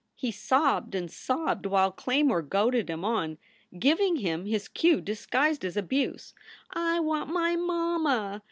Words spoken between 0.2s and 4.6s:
sobbed and sobbed while Claymore goaded him on, giving him